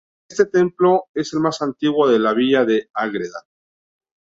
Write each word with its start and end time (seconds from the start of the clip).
Este 0.27 0.47
templo 0.47 1.03
es 1.13 1.31
la 1.33 1.41
más 1.41 1.61
antiguo 1.61 2.09
de 2.09 2.17
la 2.17 2.33
villa 2.33 2.65
de 2.65 2.89
Ágreda. 2.91 3.45